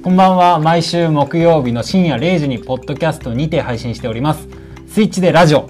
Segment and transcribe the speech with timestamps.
[0.00, 0.60] こんばんは。
[0.60, 4.46] 毎週木曜日の深夜0時にポッドキャストにて配信しております。
[4.86, 5.68] スイッチでラジオ。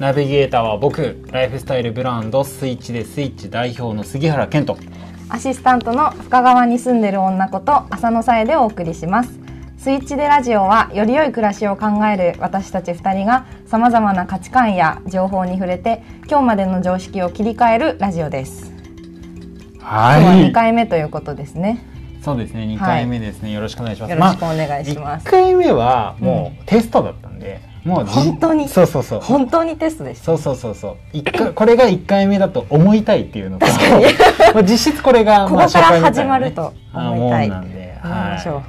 [0.00, 4.76] ナビゲーターは僕ライフスタイルブランドスイッチでスイッチ代表の杉原健人。
[5.28, 9.38] アシスタントの深川に住んでる女こと浅野さえでお送りします。
[9.78, 18.72] スイッチでラジオはより良い暮らしを考える私たち2人がさまざまな価値観や情報に触れて今日までの常識を切り替えるラジオです。
[19.80, 22.62] は今日は2回目ということですねそうですね。
[22.64, 24.10] 2回目ですね、よろしくお願いします。
[24.12, 28.68] よろしくお願いします、1回目はもうテストだったんで、もうじ本当に？
[28.68, 29.20] そうそうそう。
[29.20, 30.24] 本当にテストでした？
[30.24, 30.96] そうそうそうそう。
[31.12, 33.66] 一回これが1回目だと思いたいっていうのが
[34.54, 37.48] まあ実質これが こまあこから始まると思いたい。
[37.48, 38.64] なんで、頑張りましょう、はい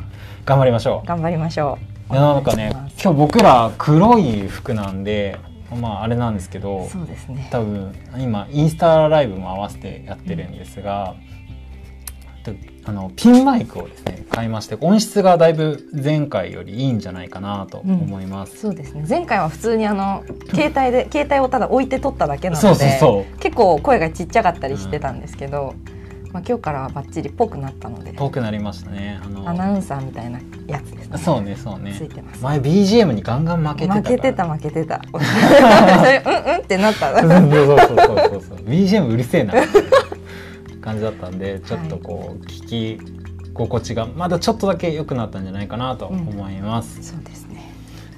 [0.45, 1.07] 頑張りましょう。
[1.07, 1.77] 頑張りましょ
[2.09, 2.13] う。
[2.13, 2.71] なんかね
[3.03, 5.37] 今日僕ら黒い服なんで
[5.79, 7.47] まああれなんですけどそうですね。
[7.51, 11.13] 多分今インスタライブも合わせてやってるんですが、
[12.43, 12.55] で
[12.89, 19.05] あのピンマイクをですね買いまして音質がだいぶ前回よりいいんじゃないかなと思います、そうですね。
[19.07, 23.39] 前回は普通にあの携帯で携帯をただ置いて撮っただけなのでそうそうそう。
[23.39, 25.75] 結構声がちっちゃかったりしてたんですけど、
[26.33, 29.19] まあ、今日からはバッチリっぽくなったので遠くなりましたね。
[29.23, 31.17] あのアナウンサーみたいなやつですね。
[31.19, 31.93] そうねそうね。
[31.95, 32.43] ついてます。
[32.43, 35.01] 前 BGM にガンガン負けてた負けてた負けてた。
[35.13, 37.19] うんうんってなった。
[37.19, 37.95] そうそうそうそ
[38.37, 38.57] うそう。
[38.67, 39.53] BGM うるせえな
[40.89, 42.99] 感じだったんでちょっとこう聞き
[43.53, 47.48] 心地がまだちょっとだけ良くなったんじゃないかなと思います、そうですね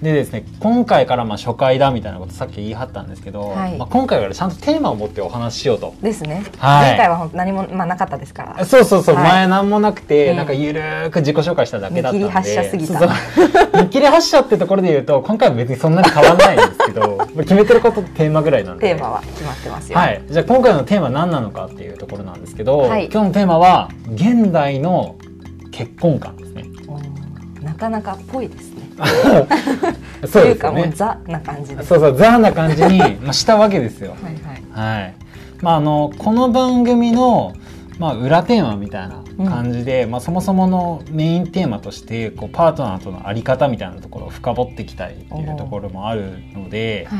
[0.02, 3.78] でですね今回からまあ初回だみたいなことさっき言い張ったんですけど、はい。
[3.78, 5.94] まあ、今回からちゃんとテーマを持ってお話ししようと。
[6.02, 6.90] ですね、はい。
[6.90, 8.66] 前回は何も、まあ、なかったですから。
[8.66, 9.24] そうそうそう、はい。
[9.26, 10.38] 前なんもなくて、うん。
[10.38, 13.00] なんかゆるーく自己紹介しただけだったんで見切り発車すぎた。
[13.00, 13.84] そうそう。
[13.84, 18.90] 見切り発車ってところで言うと今回は別にそんなに変わらないんですけど 決めてることテーマぐらいなんで。
[18.90, 20.00] テーマは決まってますよ。
[20.00, 23.10] はい、じゃあ今回のテーマは何なのかっていうところなんですけど、はい。
[23.12, 25.16] 今日のテーマは現代の
[25.72, 26.64] 結婚観ですね。
[26.64, 26.72] うん
[27.62, 28.70] なかなかっぽいですね
[30.27, 31.20] そ うというかもうですよね。
[31.26, 34.11] ザな感じそうそうザーな感じに まあしたわけですよ。
[34.21, 34.33] はい
[34.77, 35.14] はいはい。
[35.61, 37.54] まああのこの番組の
[37.99, 47.20] まあ裏テーマみたいな感じで、まあそもそものメインテーマとしてこうパートナーとのあり方みたいなところを深掘っていきたいっていうところもあるので、はい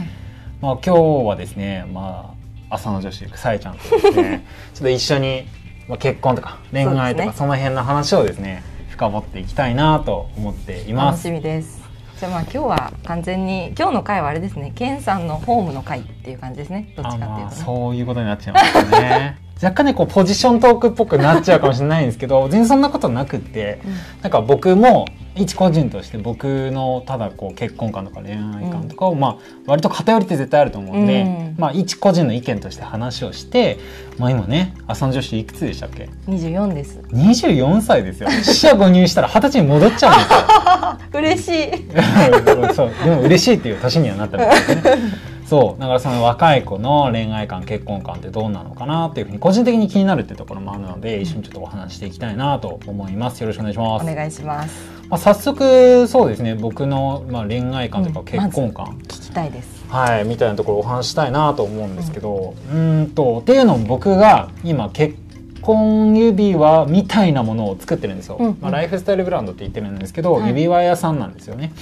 [0.62, 2.34] まあ今日はですね、ま
[2.70, 5.48] あ朝の女子さえちゃんとですね、 ちょっと一緒に
[5.88, 8.64] まあ結婚とか恋愛とかその辺の話をですね
[9.02, 11.28] 深掘っていきたいなと思っています。
[11.28, 11.82] 楽しみです。
[12.20, 14.74] じゃあまあ今日は完全に今日の回はあれですね。
[14.76, 16.94] ケンさんのホームの回っていう感じですね。
[16.96, 19.40] どっあちかっていうまあとねそういうことになっちゃいますよね。
[19.60, 23.80] 若干ねこうポジショントークっぽくなっちゃうかもしれないんですけど全然そんなことなくって
[24.22, 31.56] なんか僕も一個人として僕のただこう結婚観とか恋愛観とかを、まあ割と偏りって絶対あると思うんで、うん。
[31.58, 33.78] まあ一個人の意見として話をして、
[34.18, 36.10] まあ今ね浅野女子いくつでしたっけ？
[36.28, 37.00] うん、24です。
[37.14, 38.30] 24歳ですよ。
[38.30, 41.20] 四捨五入したら二十歳に戻っちゃうんですよ。
[41.22, 41.72] 嬉しい。
[42.76, 45.82] そうでも嬉しいっていう年にはなったんですよねそう。
[45.82, 53.42] だからその若い子の恋愛観結婚観ってどうなのかなっていうふうに個人的に気になるってところもあるので一緒にちょっとお話ししていきたいなと思います。
[53.42, 54.10] よろしくお願いします。
[54.10, 54.90] お願いします。
[55.10, 56.56] まあ、早速そうですね。
[56.56, 65.16] 僕の、まあ、恋愛観というかうん結婚観、聞きたいですはいみたいなところをお話ししたいなと思うんですけどうーんとっていうのも僕が今結
[65.62, 68.58] 婚指輪みたいなものを作ってるんですよ、うんうん。
[68.62, 70.48] まあ、ライフスタイルブランドって言ってるんですけど、はい。
[70.48, 71.74] 指輪屋さんなんですよね。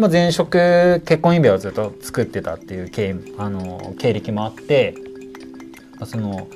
[0.00, 4.94] まあ、前職結婚指輪をずっと作ってたっていう経あの経歴もあって、
[5.98, 6.48] まあその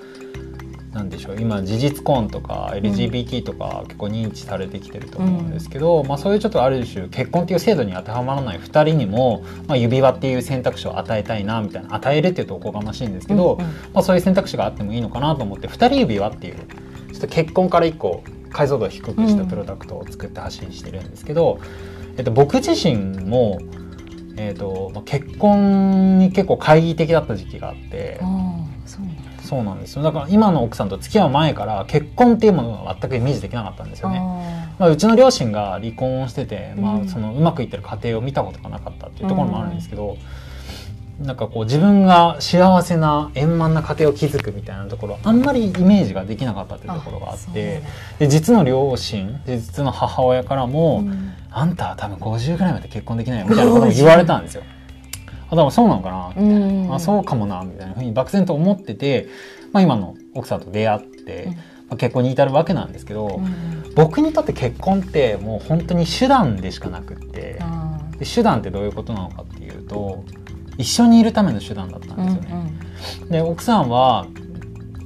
[0.95, 13.73] なんでしょう今事実婚とか LGBT とか結構認知されてきてると思うんですけど、まあ、そういうちょっとある種結婚っていう制度に当てはまらない2人にも、まあ、指輪っていう選択肢を与えたいなみたいな与えるっていうとおこがましいんですけど、うんうん。
[13.93, 18.23] まあ、そういう選択肢があってもいいのかなと思って2人指輪っていうちょっと結婚から1個
[18.53, 21.59] 解像度を低くしたプロダクトを作って発信してるんですけど、
[22.17, 23.59] えっと、僕自身も、
[24.37, 28.21] えっとまあ、結婚に結構懐疑的だった時期があって。
[28.87, 29.43] そうなんだ。
[29.43, 30.03] そうなんですよ。
[30.03, 34.19] だから今の奥さんと付き合う前から結婚っていうものが全くイメージできなかったんですよね。
[34.19, 37.09] あまあ、うちの両親が離婚をしてて、まあ、うん。
[37.09, 40.17] そのうまくいってる家庭を見たことがなかったっていうところもあるんですけど、
[41.21, 47.83] なんかこう自分が幸せな円満な家庭を築くみたいなところあんまりイメージができなかったっていうところがあって
[48.19, 54.63] で実の両親実の母親からも、うんあんたは多分50ぐらいまで結婚できないよみたいなことを言われたんですよ。
[55.51, 56.33] あでもそうなのかな。
[56.37, 56.95] うん。
[56.95, 59.29] あそうかもなみたいなふうに漠然と思ってて、
[59.73, 61.53] まあ、今の奥さんと出会って、うん。
[61.53, 61.61] ま
[61.91, 63.95] あ、結婚に至るわけなんですけど、うん。
[63.95, 70.25] 僕にとって結婚ってもう本当に手段でしかなくってあで手段ってどういうことなのかっていうと
[70.77, 72.73] 一緒にいるための手段だったんーですよね。
[73.31, 74.27] で奥さんは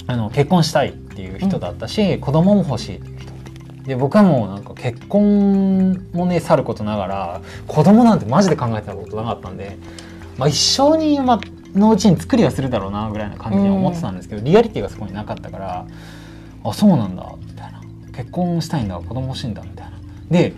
[0.07, 3.18] あの結婚したいっていう人だったし、子供も欲しいっていう人
[3.89, 9.79] で僕はもうなんか結婚もねさることながら子供なんてマジで考えてたことなかったんで、
[10.37, 11.41] まあ、一生に、まあ
[11.75, 15.87] のうちに作りはするだろうなぐらいな感じには思ってたんですけど、リアリティがそこになかったから
[16.65, 17.83] あそうなんだみたいな。
[18.13, 19.99] 結婚したいんだ子供欲しいんだみたいな。
[20.31, 20.55] で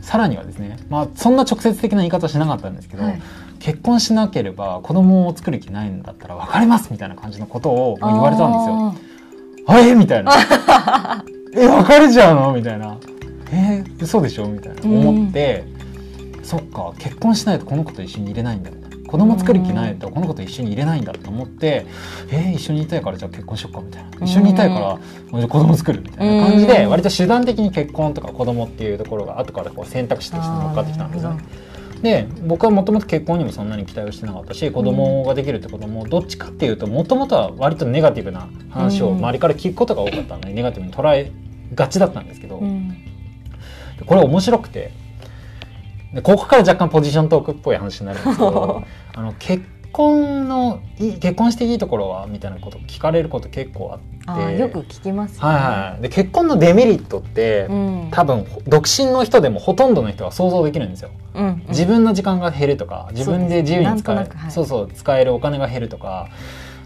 [0.00, 3.22] さらにはですね、まあ、そんな直接的な言い方はしなかったんですけど、はい。
[3.60, 9.11] 結婚しなければ子供を作る気ないんだったら別れますみたいな感じのことをまあ言われたんですよ。
[9.66, 10.32] あえみたいな。
[11.54, 12.52] え別れちゃうの？
[12.52, 12.96] みたいな。
[13.52, 14.46] えー、嘘でしょ？
[14.48, 15.64] みたいな思って、
[16.42, 18.92] そっか結婚しないとこの子と一緒にいれないんだみたいな。
[19.06, 21.84] 子供作る気ないとこの子と一緒にいれないんだと思って
[22.30, 24.08] えー、一緒にいたいからじゃあ結婚しよっかみたいな。
[24.24, 24.98] 一緒にいたいから
[25.38, 26.90] じゃあ子供作るみたいな感じでうん。
[26.90, 31.40] 割と手段的に結婚とか子供っていうところが後からこう選択肢として乗っかってきたんですよね。
[32.02, 39.18] で僕はもともと結婚にもそんなに期待をしてなかったし子供ができるってこともどっちかっていうともともとは割とネガティブな話をうん。
[39.18, 41.30] 周りから聞くことが多かったのでネガティブに捉え
[41.74, 42.96] がちだったんですけど、うん。
[44.04, 44.92] これ面白くて
[46.12, 48.82] でここから若干ポジショントークっぽい話になるんですけど
[49.14, 54.12] あの結婚のいい結婚していいところはみたいなこと聞かれること結構あって。
[54.58, 55.48] よく聞きますよね。
[55.48, 55.56] はい
[55.92, 58.08] はい、で結婚のデメリットって、うん。
[58.10, 61.10] 多分独身の人でもほとんどの人は想像できるんですよ。
[61.34, 61.64] うんうん。
[61.68, 64.24] 自分の時間が減るとか自分で自由に使えそうです。
[64.24, 64.50] なんとなくはい。
[64.50, 66.28] そうそう使えるお金が減るとか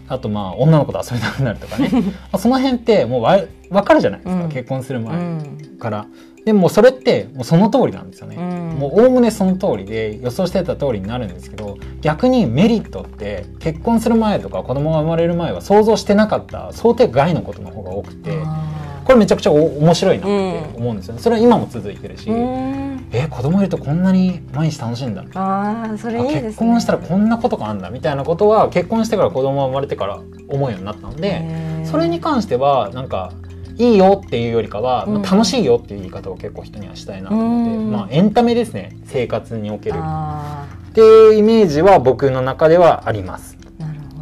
[0.07, 1.89] あとまあ女の子と遊びたくなるとかね。
[1.93, 2.01] ま
[2.33, 3.39] あその辺ってもうわ
[3.69, 4.49] 分かるじゃないですか、うん。
[4.49, 6.05] 結婚するう前んから。
[6.47, 8.37] でもそれってもうその通りなんですよね。
[8.37, 8.79] うん。
[8.79, 21.19] もうおおむねその通りで予想してた通りになるんですけど逆にメリットって結婚する前とか子供が生まれる前は想像してなかった想定外のことの方が多くてあこれめちゃくちゃお面白いなって思うんですよね。
[21.21, 23.09] それは今も続いてるし、ーうん。
[23.11, 25.25] え子供いるとこんなに毎日楽しいんだ。
[25.33, 26.41] あーそれいいですね。
[26.43, 33.33] 結婚したらこんなことがあんだみたいなことは結婚してから子供が生まれてから思うようになったのでそれに関してはなんか
[33.77, 35.13] いいよっていうよりかは、うん。
[35.15, 37.91] まあ楽しいよっていう言い方を結構人にはしたいなと思って、うん。
[37.91, 39.95] まあエンタメですね生活における。
[39.95, 43.57] っあていうイメージは僕の中ではあります。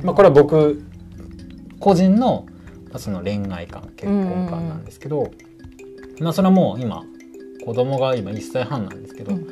[0.04, 0.84] まあ、これは僕
[1.80, 2.46] 個人の
[2.90, 5.32] まあその恋愛観結婚観なんですけど、
[6.20, 7.04] まあそれはもう今
[7.66, 9.48] 子供が今1歳半なんですけど、うん。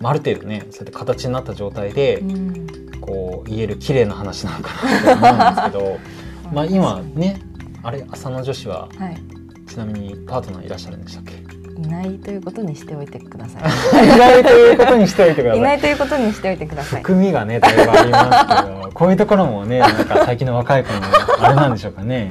[0.00, 2.84] まあ、ある程度ねそうやって形になった状態で、うん。
[3.04, 4.70] こう言える綺麗な話なのか
[5.12, 7.40] なと思うんですけど まあ今ね
[7.82, 9.33] あれ浅野女子ははい
[9.74, 11.34] ちなみにパートナーいらっしゃるんでしたっけ？
[11.34, 15.58] いないということにしておいてくださいないということにしておいてくだい。
[15.58, 15.78] いなさい。
[15.78, 17.02] いということにしておいてください。
[17.02, 21.00] 含みがねだいぶありますけど こういうところもねなんか最近の若い子の
[21.40, 22.30] あれなんでしょうかね。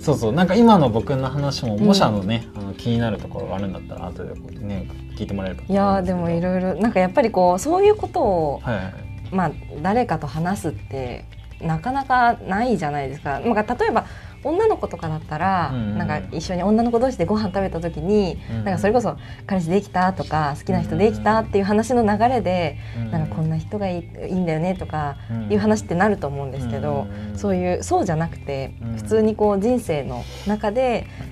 [0.00, 8.94] そうそうなんか今の僕の話ももしあのね、あの気になるところがあるんだったら後でね聞いてもらえればといやでもいろいろなんかやっぱりこうそういうことをはいはい
[9.32, 9.50] まあ
[9.82, 11.24] 誰かと話すって
[11.60, 13.38] なかなかないじゃないですか。
[13.40, 14.04] なんか例えば
[14.44, 19.16] 女の子とかだったら、うんうんなんか一緒に女の子同士でご飯食べた時に、うんなんかそれこそ
[19.46, 31.06] 彼氏できたとか好きな人できたっていう話の流れで、うんなんかこんな人がいいいいんだよねとかうんいう話ってなると思うんですけど、うんそういうそうじゃなくて、うん普通にこう人生の中で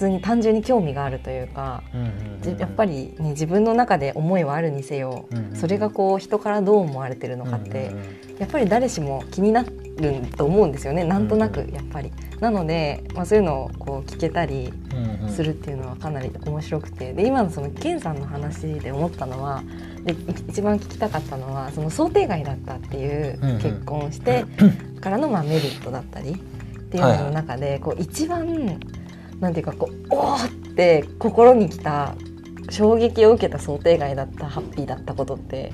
[0.00, 1.82] 通に単純に興味があるというか、
[2.58, 7.92] やっぱり、ね、自分の中で思いはあるにせよ、それがこう人からどう思われてるのかって、
[8.38, 12.10] やっぱり誰しも気になると思うんですよねなんとなくやっぱり。
[12.40, 14.72] なので、まあ、そういうのをこう聞けたり
[15.28, 17.12] するっていうのはかなり面白くて。
[17.12, 19.62] で今のそのケンさんの話で思ったのは
[20.04, 20.16] でい
[20.48, 24.46] 一番聞きたかったのはその想定外だったっていう結婚して
[25.02, 26.38] からのまあメリットだったりっ
[26.90, 28.80] ていうのの中でこう一番
[29.40, 32.14] なんていうかこうおーって心にきた
[32.70, 35.72] 衝撃を受けた想定外だったハッピーだったことって。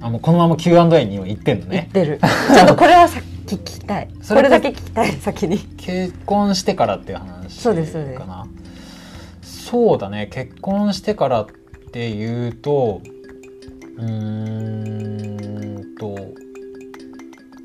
[0.00, 1.88] あもうこのまま Q&A には行ってんのね。
[1.92, 2.18] 言ってる、
[2.52, 4.08] ちょっとこれはさ聞きたい。
[4.20, 5.58] それこれだけ聞きたい先に。
[5.76, 8.18] 結婚してからっていう話そうですそうです。
[8.18, 8.46] かな
[9.42, 10.26] そうだね。
[10.32, 11.46] 結婚してからっ
[11.92, 13.00] ていうと
[13.96, 16.16] うーんと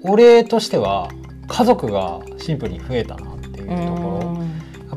[0.04, 1.10] 俺としては
[1.48, 4.17] 家族がシンプルに増えたなっていうところ。
[4.17, 4.17] や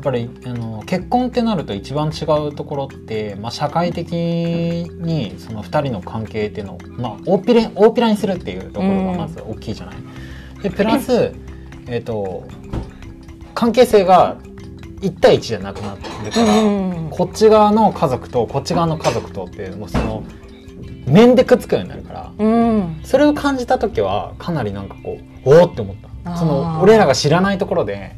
[0.01, 9.95] っぱりあの結婚ってなると一番違うところって、まあ、社会的にその2人の関係っていうのを、まあ、大っぴら大っぴらにするっていうところがまず大きいじゃない？
[10.63, 11.33] でプラス、
[11.87, 12.47] えっと
[13.53, 14.37] 関係性が
[15.01, 20.23] 1対1じゃなくなってるから、うんこっち側の家族とこっち側の家族とっていうもうその
[21.05, 23.01] 面でくっつくようになるからうん。
[23.03, 26.37] それを感じた時はかなりなんかこうおおって思った。
[26.37, 28.15] その俺らが知らないところで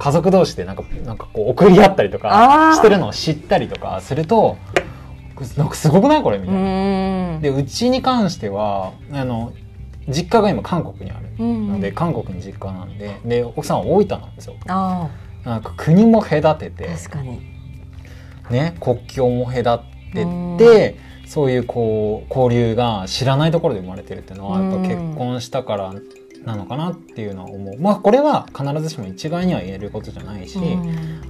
[0.00, 4.56] 家族同士でなんかなんかこう送り合ったりとかしてるのを知ったりとかすると
[5.56, 6.22] なんかすごくない？
[6.22, 6.60] これみたいな。
[7.34, 7.40] うん。
[7.40, 9.52] でうちに関してはあの
[10.08, 11.26] 実家が今韓国にある。
[11.38, 14.54] うんので、韓国に実家なんでで奥さんは大分なんですよ。
[14.66, 15.08] あ
[15.44, 17.40] なんか国も隔ててあ確かに。
[18.50, 19.78] ね国境も隔っ
[20.12, 20.26] て
[20.58, 25.94] てそういうこう交流が知らないところで生まれてるっていうのはやっぱ結婚したから
[26.44, 27.78] なのかなっていうのは思う。
[27.78, 30.58] まあこれは必ずしも一概には言えることじゃないし、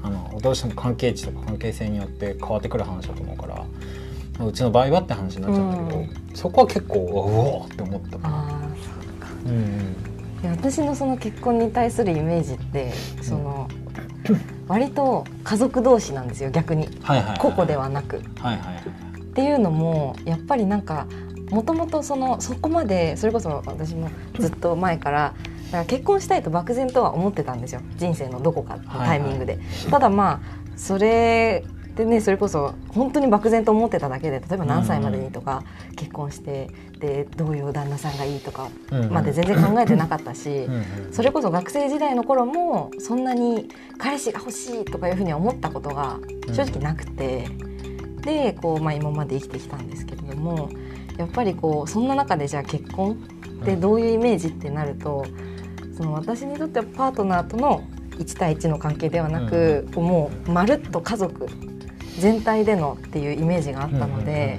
[0.02, 8.18] あのどうしても関係値とか関係性によって変わってくる話だと思うからうちの場合はって話になっちゃうんだけど、そこは結構うおーって思った。
[8.22, 9.28] あーそうか。
[9.46, 9.96] うん
[10.44, 13.68] う私のその結婚に対するイメージってその、
[14.68, 16.88] 割と家族同士なんですよ逆に。
[17.02, 18.22] はいはいはい個々ではなく。
[18.38, 19.20] はいはいはい。
[19.20, 21.06] っていうのもやっぱりなんか
[21.50, 25.34] もともとそのそこまでそれこそ私もずっと前から
[25.66, 27.80] だから結婚したいと漠然とは思ってたんですよ。
[27.96, 29.58] 人生のどこかのタイミングで。
[29.90, 31.64] ただまあそれ
[31.96, 35.64] でねそれこそ本当に漠然と思ってただけで例えば何歳までにとか
[35.96, 39.12] 結婚してでどういう旦那さんがいいとかうんうん。
[39.12, 40.48] まで全然考えてなかったし。
[40.50, 40.84] うんうん。
[41.12, 46.18] それこそ学生時代の頃もそんなに彼氏が欲しいとかいうふうには思ったことが
[46.52, 47.48] 正直なくて、
[48.22, 50.68] でこう、まあ、今まで生きてきたんですけれども
[51.20, 53.12] やっぱりこうそんな中でじゃあ結婚
[53.62, 55.26] ってどういうイメージってなると
[55.94, 61.46] その私にとってはパートナーとの1対1の関係ではなく、こうもうまるっと家族
[62.18, 64.58] 全体でのっていうイメージがあったので、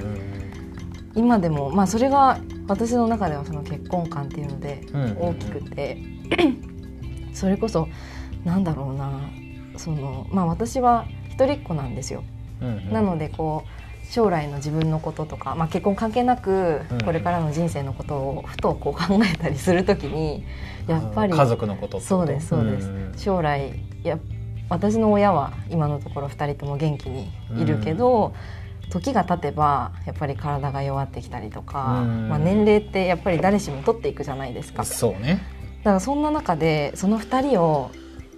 [1.16, 4.86] 今でもまあそれが私の中ではその結婚観っていうので
[5.20, 5.98] 大きくて、
[7.34, 7.88] それこそ
[8.44, 9.30] なんだろうな
[9.78, 12.24] そのまあ私は一人っ子なんですよ。
[12.92, 13.81] なのでこう
[14.12, 17.02] 将来の自分のこととか、まあ、結婚関係なくうん。
[17.02, 20.44] これからの人生のことをふとこう考えたりするときに
[20.86, 22.88] やっぱり家族のことそうですそうです。
[22.90, 23.14] ん。
[23.16, 24.20] 将来や
[24.68, 28.34] 私の親は今のところ2人とも元気にいるけど、
[28.90, 32.30] 時が経てばやっぱり体が弱ってきたりとか、うん。
[32.30, 34.84] まあ、年齢ってやっぱり誰しも取っていくじゃないですか。
[34.84, 35.42] そうね。
[35.80, 37.92] だからそんな中でその2人を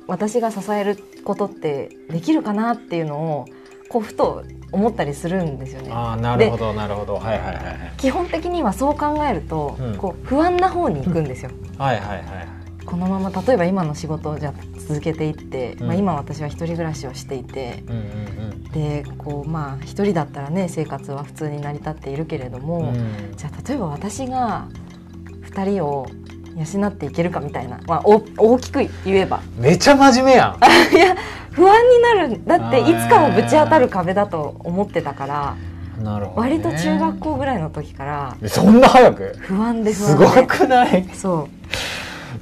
[0.05, 3.45] 私が支えることってできるかなっていうのを
[3.93, 5.91] こうふと思ったりするんですよね。
[5.91, 7.13] ああなるほどなるほど。
[7.13, 7.93] はいはいはいはい。
[7.97, 9.97] 基本的にはそう考えると、うん。
[9.97, 11.51] こう不安な方に行くんですよ。
[11.77, 12.23] はいはいはい
[12.85, 15.87] このまま例えば今の仕事をじゃあ続けていって、うん。
[15.87, 17.99] まあ、今私は一人暮らしをしていてうんう
[18.55, 22.87] んでこうまあ一人だったらね生活は普通に成り立っているけれども、うん。
[22.87, 22.91] う
[23.33, 24.67] んじゃあ例えば私が
[25.51, 26.07] 2人を
[26.55, 29.41] 養っていけるかみたいな、まあ、お大きく言えば。
[29.57, 30.57] めちゃ真面目やん。
[30.95, 31.15] いや
[31.51, 32.41] 不安になる。
[32.45, 35.55] だっていつかはぶち当たる壁だと思ってたから
[36.03, 36.59] なるほどね。
[36.59, 39.35] 割と中学校ぐらいの時からそんな早く？
[39.39, 40.41] 不安で不す安で。
[40.41, 41.07] ごくない？
[41.13, 41.49] そう。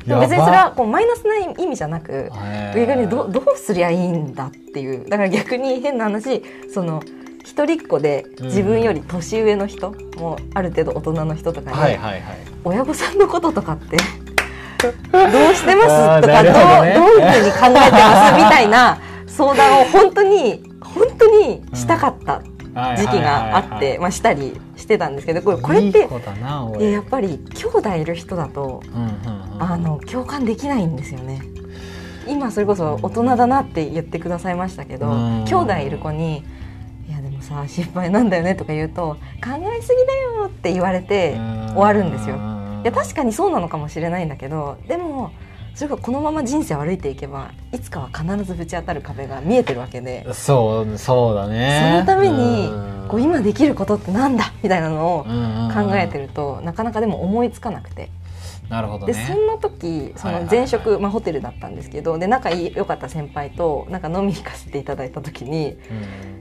[0.07, 2.31] 別にそれはこうマイナスな意味じゃなく
[2.75, 5.07] 逆にどどうすりゃいいんだっていう。
[5.07, 6.41] だから逆に変な話
[6.73, 7.03] その
[7.43, 12.21] 一人っ子で自分より年上の人、もうある程度大人の人とかに、はいはいはい。
[12.63, 13.97] 親御さんのこととかって
[15.11, 16.21] どうしてます？
[16.21, 16.51] とかど
[16.83, 16.95] ね。
[16.95, 18.35] うどういうふうに考えてます？
[18.35, 22.41] みたいな相談を本当に本当にしたかった
[22.95, 26.07] 時期があって、まあ、したりしてたんですけどこれこれって
[26.79, 29.63] いややっぱり兄弟いる人だとうんうんうん。
[29.63, 31.41] あの共感できないんですよね。
[32.27, 35.45] 今それこそ大人だなって言ってくださいましたけど、うん。
[35.45, 36.45] 兄弟いる子に「いやでも
[37.51, 41.35] さ心配なんだよね」とか言うと「考えすぎだよ」って言われて
[41.73, 42.37] 終わるんですよ。
[42.83, 45.29] いや確かにそうなのかもしれないんだけどでも
[45.75, 50.25] それがこのまま人生を歩いていけばいつかは必ずぶち当たる壁が見えてるわけで。
[50.33, 51.93] そうそうだね。
[51.93, 53.07] そのためにうん。
[53.07, 55.23] こう今できることってなんだみたいなのを
[55.73, 58.09] 考えてるとなかなかでも思いつかなくて。
[58.69, 59.13] なるほどね。
[59.13, 66.40] でそんな時その前職、まあ、ホテルだったんですけどで仲良かった先輩となんか飲みに行かせていただいた時にう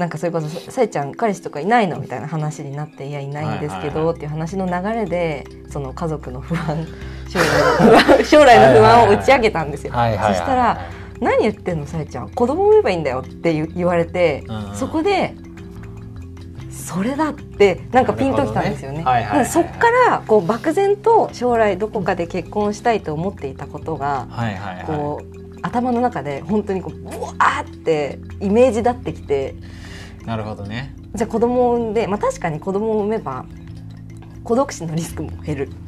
[0.00, 6.86] なんかそれこそ「さえちゃん彼氏とかいないの?」みたいな話になって「いやいないんですけど」っていう話の流れでその家族の不安
[7.28, 9.92] 将来の不安将来の不安を打ち上げたんですよ。
[9.92, 10.80] そしたら
[11.20, 15.34] 「何言ってんのさえちゃん子供産めばいいんだよ」って言言われて、うんそこで
[16.70, 19.04] それだってなんかピンときたんですよね。
[19.44, 24.26] そっからこう漠然と将来どこかで結婚したいと思っていたことが
[24.86, 29.54] こう頭の中で本当にこうブワーってイメージだってきて
[30.24, 30.94] なるほどね。
[31.14, 33.44] じゃあ子供を産んで、まあ、確かに子供を産めば
[34.44, 35.68] 孤独死のリスクも減る。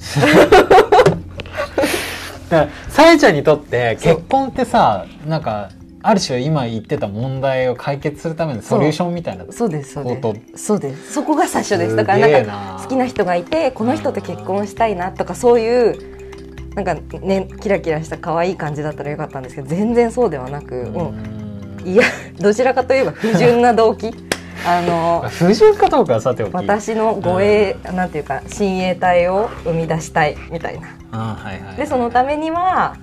[2.51, 5.71] だからさえちゃんにとって結婚ってさなんか
[6.03, 10.21] ある種今言ってた問題を解決するためのソリューションみたいなそうですそうで
[10.57, 10.67] す。
[10.67, 11.12] そうです。
[11.12, 11.97] そこが最初です。
[11.97, 12.41] だからな。
[12.41, 21.39] んか好きな人がいてこの人と結婚したいなとかそういうなんかねキラキラした可愛い感じだったらよかったんですけど全然そうではなくもうん。
[21.39, 21.42] う
[21.85, 22.05] いや
[22.39, 24.12] どちらかといえば不純な動機。
[24.65, 26.55] あの不純かどうかはさておき。
[26.55, 30.89] 私の護衛なんていうか親衛隊を生み出したいみたいな。
[31.11, 31.77] あはいはい。
[31.77, 32.97] でそのためには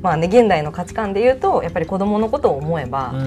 [0.00, 3.26] まあね現代の価値観で言うとやっぱり子供のことを思えば、うんうん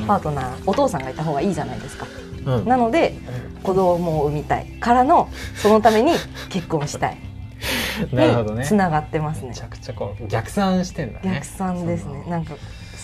[0.00, 0.04] うん。
[0.06, 2.06] パートナーお父さんがいた方がいいじゃないですか。
[2.44, 2.68] うん。
[2.68, 3.14] なので
[3.62, 4.66] 子供を産みたい。
[4.80, 6.12] からのそのために
[6.50, 7.16] 結婚したい。
[8.12, 8.62] なるほどね。
[8.62, 9.48] につながってますね。
[9.48, 11.32] めちゃくちゃこう逆算してんだね。
[11.36, 12.24] 逆算ですね。
[12.28, 12.54] なんか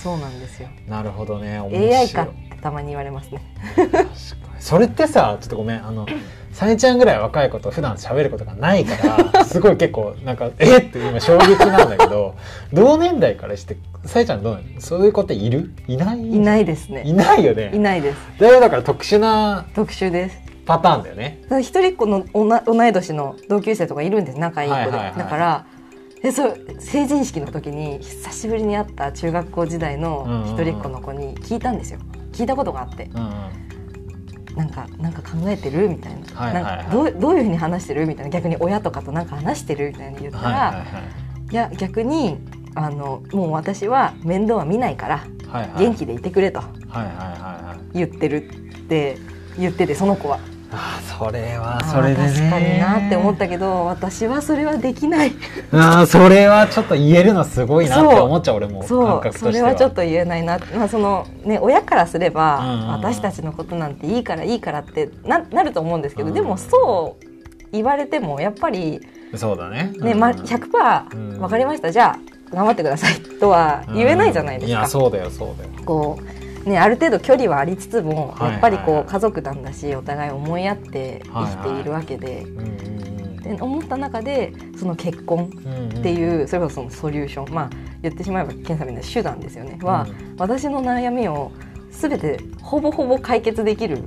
[0.03, 0.69] そうなんですよ。
[0.89, 1.59] なるほどね。
[1.59, 3.41] AI かってたまに言われますね。
[3.77, 4.09] 確かに。
[4.59, 6.07] それってさちょっとごめんあの
[6.53, 10.81] さえちゃんぐらい若い子と普段喋ることがないから すごい結構なんかえっ？
[10.81, 12.35] って今衝撃なんだけど
[12.73, 15.73] 同年代からしてさえちゃんどうそういう子っている？
[15.87, 16.21] いない？
[16.21, 17.03] いないですね。
[17.05, 17.71] いないよね。
[17.73, 18.17] いないです。
[18.39, 20.39] だいぶだから特殊な特殊です。
[20.67, 21.41] パターンだよね。
[21.61, 25.19] 一人っ子のおな同い年の同級生とかいるんです仲いい子で、はいはいはい。
[25.19, 25.65] だから
[26.23, 32.01] でそう成人式の時に久しぶりに会った中学校時代の一人っ子の子に聞いたんですよ。
[32.33, 33.11] 聞いたことがあって。
[33.15, 33.51] うんうん。
[34.57, 36.77] なんかなんか考えてるみたいな,、はいはいはい。
[36.77, 38.07] なんかどうどういうふうに話してる？
[38.07, 38.31] みたいな。
[38.31, 40.85] 逆に親とかとなんか話してるみたいに言ったら、はいはい
[41.53, 41.55] い。
[41.55, 42.39] や逆に
[42.75, 45.85] あのもう私は面倒は見ないからはいはいはい。
[45.87, 47.17] 元気でいてくれとはいはいはい
[47.67, 47.97] はい。
[47.97, 49.17] 言ってるって
[49.59, 50.39] 言っててその子は
[50.73, 52.29] あーそれはそれでね。
[52.29, 55.33] 確かになって思ったけど私はそれはできない。
[55.73, 59.07] あーそれはちょっと言えるのすごいなって思っちゃう俺もそう。
[59.07, 62.89] 感覚としてそれはちょっと言えないな、まあそのね、親からすれば、うんうんうん。
[62.91, 66.35] 私たちのことなんていいからいいからってななると思うんですけど、うん。
[66.35, 67.27] でもそう
[67.73, 69.01] 言われてもやっぱり、
[69.35, 69.93] そうだね。
[70.01, 71.91] ねま、100%うん分かりました。
[71.91, 73.21] じゃあ頑張ってください。
[73.41, 74.79] とは言えないじゃないですか。
[74.79, 75.71] いやそうだよそうだよ。
[75.85, 83.01] こうね、ある程度距離はありつつもやっぱりこう家族なんだしお互い思い合って生きているわけで,、うんうん
[83.41, 87.71] で思った中でその結婚うんうんっていうそれこそそのソリューションまあ
[88.03, 89.79] 言ってしまえば検査みたいな手段ですよね。
[89.83, 90.07] は、
[90.39, 91.53] 私の悩みを
[91.91, 94.05] 全てほぼほぼ解決できる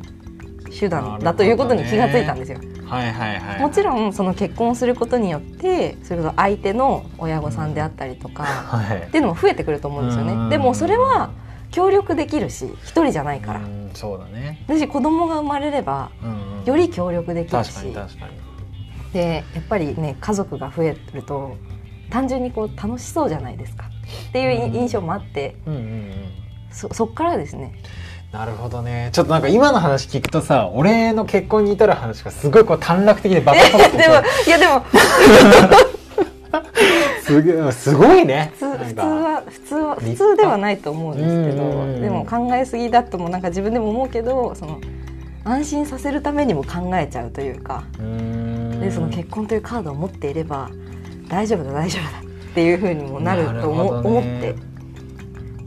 [0.79, 2.59] 手段だということに気がついたんですよ。
[2.85, 8.97] はいはいはいもちろんその結婚することによってそれこそ相手の親御さんであったりとか、はい。
[8.97, 10.33] っていうのも増えてくると思うんですよね。
[10.33, 10.49] うん。
[10.49, 11.29] でもそれは
[11.73, 13.59] 協力できるし一人じゃないから。
[13.59, 14.63] うんそうだね。
[14.67, 16.65] だし子供が生まれればうんうん。
[16.65, 18.31] より協力できる確かしに確かに。
[19.11, 21.57] でやっぱりね家族が増えると
[22.09, 23.85] 単純にこう楽しそうじゃないですか。
[24.29, 26.13] っていううん印象もあって、うんうんうん。
[26.71, 27.73] そそっからですね。
[28.31, 29.09] なるほどね。
[29.13, 34.13] ちょっとなんか今の話聞くとさ俺の結婚に至る話がすごいこう短絡的でバカバカでも
[34.47, 34.83] いやでも
[37.23, 38.51] すげえすごいね。
[38.53, 38.65] 普通
[39.01, 41.95] は普通は普通ではないと思うんですけうん。
[41.95, 44.79] どでも考えすぎだともなんか自分でも思うけどその
[45.45, 47.83] 安心させるためにも考えちゃうというか
[48.79, 50.69] でその結婚というカードを持っていれば
[51.27, 54.73] 大丈夫だ大丈夫だっていうふうにもなると思思ねって。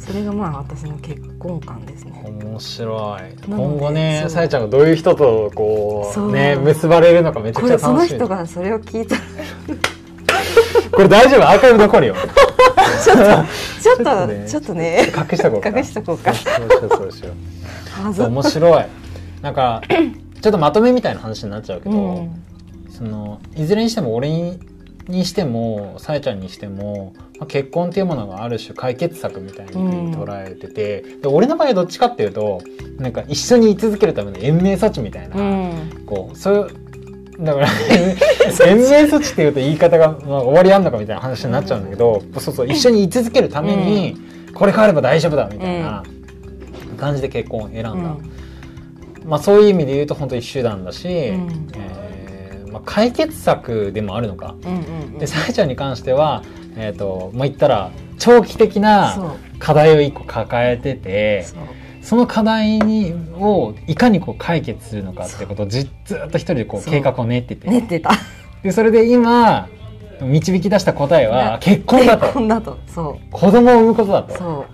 [0.07, 2.23] それがまあ私の結婚観ですね。
[2.25, 3.45] 面白い。
[3.45, 6.29] 今後ねさえちゃんがどういう人とこそう。
[6.29, 9.21] うね結ばれるのかめちゃくちこれそのゃ楽しみ人がそれを聞いたら
[10.96, 11.42] これ大丈夫？
[11.42, 12.14] アーカイブ残るよ。
[13.04, 13.44] ちょっとちょっ
[13.82, 15.12] ちょっとねとちょっとね。
[15.14, 15.68] 隠しとこうか。
[15.68, 16.32] 隠しとこうか。
[16.32, 17.32] そうしよ
[18.11, 18.85] うそう面白い。
[19.42, 19.82] なんか
[20.40, 22.42] ちょっとまとめみたいな話になっちゃうけど、うん。
[22.90, 24.59] そのいずれにしても俺に
[25.06, 32.62] にしてもさえちゃんにしても、まあ、結婚っていうものがある種解決策みたいに捉えてて、で俺の場合はどっちかっていうと
[32.98, 36.02] なんか一緒に居続けるための延命措置みたいな、うん。
[36.06, 37.68] こうそういうだから
[38.46, 44.16] 延命措置っていうと言い方が、まあ、終わりあんのかみたいな話になっちゃうんだけど、そうそう一緒に居続けるために、
[44.54, 46.02] これ変われば大丈夫だみたいな
[46.96, 48.32] 感じで結婚を選んだ、うん。
[49.24, 51.11] まあ、そういう意味で言うと本当一手段だし、ん。
[51.11, 54.54] えーまあ、解決策でもあるのか。
[54.64, 56.42] うんうんでさえちゃんに関しては、
[56.76, 61.59] えーとまあ、言ったら長期的な課題を一個抱えててそう
[62.07, 67.69] その課題にをいかにこう解決するのかってことをじずっと一人でこう計画を練ってて。
[67.69, 68.12] 練ってた
[68.62, 69.69] でそれで今
[70.21, 71.59] 導き出した答えはね。
[71.61, 72.23] 結婚だと。
[72.23, 72.79] 結婚だと。
[72.87, 74.35] そ子供を産むことだと。
[74.35, 74.37] う。
[74.38, 74.66] そ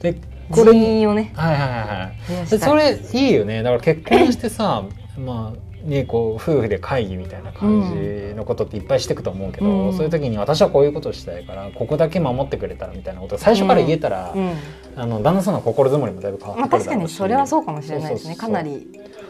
[0.00, 0.16] でう
[0.50, 1.32] これ人員をね。
[1.36, 2.58] はいはいはいはい。
[2.58, 3.62] それいいよね。
[3.62, 4.84] だから結婚してさ
[5.18, 9.92] まあねこう夫婦で会議みたいな感じのことっていっぱいしていくと思うけど、うん。
[9.92, 14.54] そういう時に私はこういうことをしたいからここだけ守ってくれたらみたいなことを最初から言えたら、うん。
[14.96, 18.36] あの旦那さんの心づもりもだいぶ変わまあってくるだろうし、確かにそれはそうかもしれないですね。
[18.36, 18.88] かなり。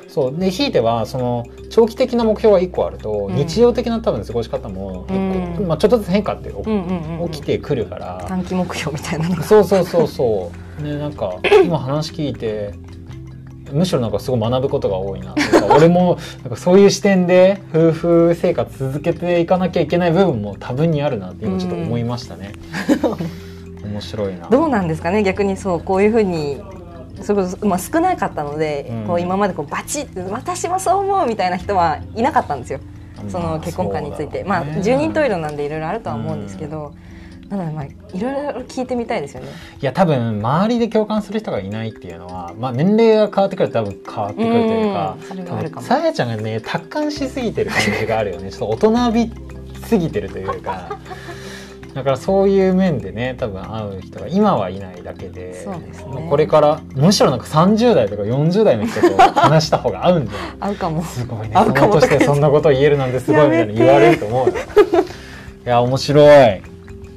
[0.08, 0.36] そう。
[0.36, 3.34] でひいてはその長期的な目標が1個あると、うん。
[3.34, 5.66] 日常的な多分過ごし方もうん。
[5.66, 6.50] まあ、ちょっとずつ変化って
[7.30, 9.42] 起きてくるから、短期目標みたいなのが。
[9.42, 10.64] そうそうそうそう。
[10.82, 12.74] ねなんか今話聞いて
[13.74, 15.34] むしろなんかすごい学ぶことが多いな
[15.74, 22.52] 俺もなんかそういう視点で夫婦生活続けていかなきゃいけない部分も多分にあるなって今ちょっと思いましたね。
[23.84, 24.48] 面白いな。
[24.48, 26.60] どうなんですかね逆にそうこういうふうに
[27.22, 32.80] それこそ、まあ、少なかったので、うんこう今までこうバチッて私もそう思うみたいな人はいなかったんですよ
[33.28, 36.92] その結婚観について、まあ十人十色なんでいろいろあるとは思うんですけど、
[37.50, 39.48] なのでまあいろいろ聞いてみたいですよね。
[39.80, 48.50] いや多分周りで共感する人がいないっていうのは、まあ、年齢が変わってくると多分変わってくるというかさやちゃんがね達観しすぎてる感じがあるよね。
[48.50, 49.32] ちょっと大人び
[49.86, 50.98] すぎてるというか。
[51.94, 56.06] だからそういう面でね多分会う人が今はいないだけでそうですね。
[56.12, 60.50] まあこれからむしろなんか30代とか40代の人と話した方が合うんじゃない？
[60.58, 61.04] 合うかも。
[61.04, 61.52] すごいね。
[61.54, 61.92] 合うかも。
[61.92, 64.54] その年でそんなこと言えるなんてすごいみたいな言われると思うよ。
[65.66, 66.62] いや面白い、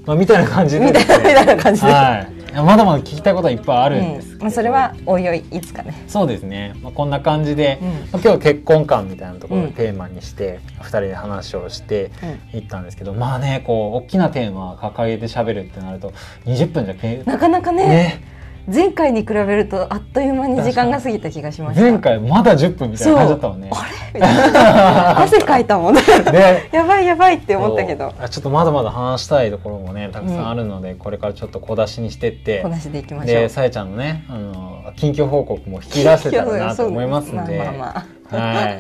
[0.08, 0.86] まあ、みたいな感じで。
[0.86, 1.88] ねみたいな感じで。
[1.88, 2.38] はい。
[2.56, 4.42] まだまだ聞きたいことはいっぱいあるんですけど、うん。
[4.44, 6.06] まあそれはおいおいいつかね。
[6.08, 7.88] そうですね、まあ、こんな感じで、うん。
[7.88, 12.12] まあ今日は結婚観みたいなところをうんテーマにして、二人で話をして
[12.54, 12.60] うん。
[12.60, 16.14] いったんですけどまあねこう大きなテーマを抱えて喋るってなると
[16.46, 17.86] 20分じゃけなかなかね。
[17.86, 18.37] ね
[18.70, 21.82] 前回に比べるとあっという間に時間が過ぎた気がしました。
[21.82, 23.70] 前回まだ10分みたいな感じだったもんね。
[23.72, 23.86] あ
[25.18, 25.24] れ？
[25.24, 26.02] 汗かいたもんね。
[26.32, 33.50] でやばいやばいって思ったけどちょっとまだまだ話したいところもねたくさんあるので、これからちょっと小出しにしてってこなしでいきましょうで。
[33.50, 37.58] さえちゃんのねあの近況報告も引き出せたらなと思いますんで。
[37.60, 38.78] まあまあまはい。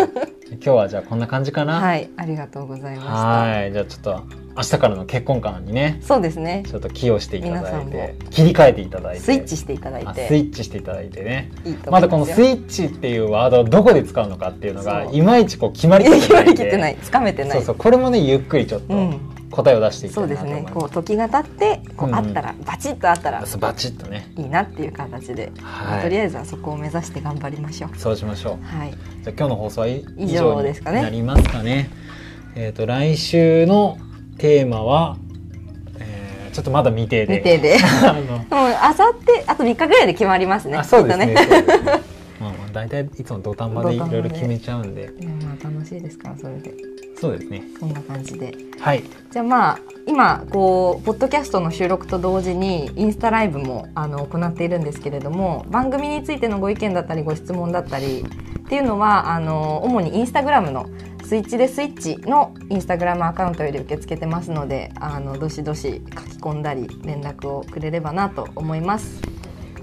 [0.51, 1.79] 今日はじゃあこんな感じかあな？
[1.79, 3.13] はいありがとうございました。
[3.13, 3.71] はい。
[3.71, 4.23] じゃあちょっと
[4.57, 5.99] 明日からの結婚観にね。
[6.01, 6.63] そうですね。
[6.67, 8.15] ちょっと寄与していただいて。
[8.29, 9.21] 切り替えていただいて。
[9.21, 11.51] スイッチしていただいあてスイッチしていただいてね。
[11.65, 12.09] いいとまますよ。
[12.09, 16.63] このスイッチっていうワードをどこで使うのかっていうのがいまいちこう決まりきって決まないんで。
[16.63, 17.51] りきってない、つかめてない。
[17.51, 17.75] そうそう。
[17.75, 19.19] これもねゆっくりちょっとうん
[19.51, 20.81] 答えを出していきたそいうなと思いますですね。
[20.81, 27.97] こう時が経ってこううんあったら、バチッとあったらそうバチッとねいいなっていう形で、まはいあとりあえずはそこを目指して頑張りましょう。
[27.97, 28.91] そうしましょうはい。
[28.91, 31.89] じゃあ今日の放送は以以上ですかねなりますかね。
[32.55, 33.97] えっ、と来週の
[34.38, 35.17] テーマは、
[35.99, 37.38] えーちょっとまだ未定で。
[37.38, 37.77] 未定で。
[38.03, 40.77] あのもうあさってあと3日ぐらいで決まりますね。
[40.77, 41.36] あそうですね。
[42.39, 46.73] まあまあ大体いつも土壇場でいろいろ決めちゃうんで、 いやまあ楽しいですからそれで
[47.19, 47.63] そうですね。
[47.80, 48.56] そんな感じで。
[48.80, 49.03] はい。
[49.32, 60.88] じゃあまあ今こうポッドキャストの収録と同時にインスタライブもあの行っているんですけれども番組についてのご意見だったりご質問だったりっていうのはあの主にインスタグラムの
[61.23, 69.21] スイッチでスイッチのインスタグラムアカウントより受け付けてますのであのどしどし書き込んだり連絡をくれればなと思います。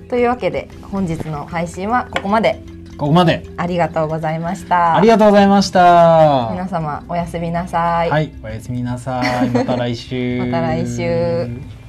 [0.09, 2.63] というわけで本日の配信はここまで
[2.97, 3.45] ここまで。
[3.57, 4.97] ありがとうございました。
[4.97, 6.49] ありがとうございました。
[6.53, 8.11] 皆様おやすみなさい。
[8.11, 8.33] はい。
[8.43, 9.51] おやすみなさい。
[9.51, 10.39] また来週。
[10.45, 11.84] また来週。